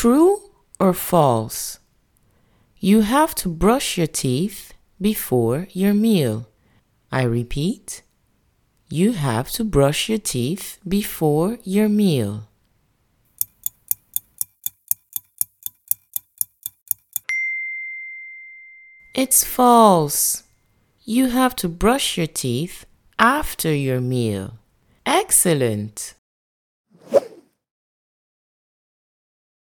True 0.00 0.52
or 0.78 0.94
false? 0.94 1.80
You 2.78 3.00
have 3.00 3.34
to 3.34 3.48
brush 3.48 3.98
your 3.98 4.06
teeth 4.06 4.72
before 5.00 5.66
your 5.72 5.92
meal. 5.92 6.46
I 7.10 7.24
repeat, 7.24 8.02
you 8.88 9.10
have 9.14 9.50
to 9.56 9.64
brush 9.64 10.08
your 10.08 10.20
teeth 10.20 10.78
before 10.86 11.58
your 11.64 11.88
meal. 11.88 12.46
It's 19.14 19.42
false. 19.42 20.44
You 21.04 21.30
have 21.30 21.56
to 21.56 21.68
brush 21.68 22.16
your 22.16 22.28
teeth 22.28 22.86
after 23.18 23.74
your 23.74 24.00
meal. 24.00 24.60
Excellent. 25.04 26.14